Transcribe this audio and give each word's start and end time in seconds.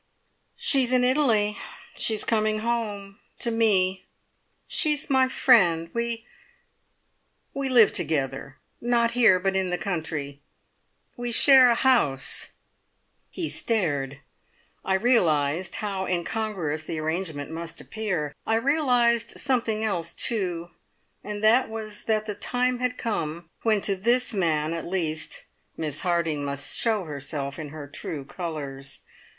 "She's 0.57 0.91
in 0.91 1.03
Italy. 1.03 1.59
She's 1.95 2.23
coming 2.23 2.61
home. 2.61 3.19
To 3.37 3.51
me. 3.51 4.07
She's 4.67 5.11
my 5.11 5.27
friend. 5.27 5.91
We 5.93 6.25
we 7.53 7.69
live 7.69 7.93
together. 7.93 8.57
Not 8.81 9.11
here, 9.11 9.37
but 9.39 9.55
in 9.55 9.69
the 9.69 9.77
country. 9.77 10.41
We 11.15 11.31
share 11.31 11.69
a 11.69 11.75
house" 11.75 12.53
He 13.37 13.47
stared. 13.47 14.21
I 14.83 14.95
realised 14.95 15.75
how 15.75 16.07
incongruous 16.07 16.83
the 16.83 16.97
arrangement 16.97 17.51
must 17.51 17.79
appear. 17.79 18.33
I 18.47 18.55
realised 18.55 19.39
something 19.39 19.83
else, 19.83 20.15
too, 20.15 20.69
and 21.23 21.43
that 21.43 21.69
was 21.69 22.05
that 22.05 22.25
the 22.25 22.33
time 22.33 22.79
had 22.79 22.97
come 22.97 23.51
when 23.61 23.81
to 23.81 23.95
this 23.95 24.33
man, 24.33 24.73
at 24.73 24.87
least, 24.87 25.45
Miss 25.77 26.01
Harding 26.01 26.43
must 26.43 26.75
show 26.75 27.03
herself 27.03 27.59
in 27.59 27.69
her 27.69 27.85
true 27.85 28.25
colours. 28.25 29.01